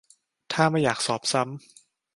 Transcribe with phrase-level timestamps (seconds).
[0.53, 1.61] ถ้าไม่อยากสอบซ้ำ